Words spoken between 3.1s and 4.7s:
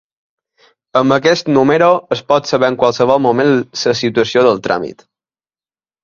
moment la situació del